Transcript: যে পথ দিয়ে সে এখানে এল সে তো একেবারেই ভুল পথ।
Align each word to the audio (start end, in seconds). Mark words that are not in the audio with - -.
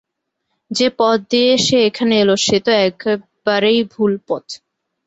যে 0.71 0.87
পথ 0.99 1.19
দিয়ে 1.31 1.51
সে 1.65 1.77
এখানে 1.89 2.13
এল 2.21 2.31
সে 2.45 2.57
তো 2.65 2.71
একেবারেই 2.85 3.79
ভুল 3.93 4.11
পথ। 4.27 4.45